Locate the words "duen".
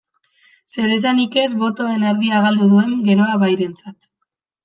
2.73-2.95